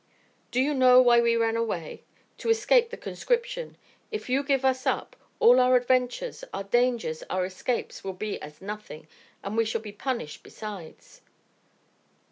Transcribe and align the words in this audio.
"Do 0.49 0.59
you 0.59 0.73
know 0.73 0.99
why 0.99 1.21
we 1.21 1.35
ran 1.37 1.55
away? 1.55 2.01
To 2.39 2.49
escape 2.49 2.89
the 2.89 2.97
conscription. 2.97 3.77
If 4.09 4.29
you 4.31 4.41
give 4.41 4.65
us 4.65 4.87
up, 4.87 5.15
all 5.39 5.59
our 5.59 5.75
adventures, 5.75 6.43
our 6.51 6.63
dangers, 6.63 7.21
our 7.29 7.45
escapes, 7.45 8.03
will 8.03 8.13
be 8.13 8.41
as 8.41 8.63
nothing, 8.63 9.07
and 9.43 9.55
we 9.55 9.63
shall 9.63 9.81
be 9.81 9.91
punished 9.91 10.41
besides." 10.41 11.21